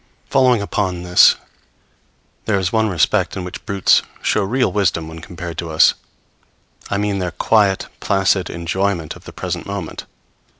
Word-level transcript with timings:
Following 0.31 0.63
upon 0.63 1.03
this, 1.03 1.35
there 2.45 2.57
is 2.57 2.73
one 2.73 2.89
respect 2.89 3.37
in 3.37 3.43
which 3.43 3.63
brutes 3.67 4.01
show 4.23 4.41
real 4.43 4.71
wisdom 4.71 5.07
when 5.07 5.21
compared 5.21 5.61
with 5.61 5.71
us 5.73 5.93
I 6.89 6.97
mean, 6.97 7.19
their 7.19 7.29
quiet, 7.29 7.85
placid 7.99 8.49
enjoyment 8.49 9.15
of 9.15 9.25
the 9.25 9.31
present 9.31 9.67
moment. 9.67 10.05